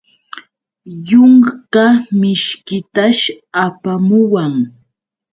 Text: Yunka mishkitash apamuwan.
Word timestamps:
Yunka 1.09 1.85
mishkitash 2.19 3.21
apamuwan. 3.65 4.53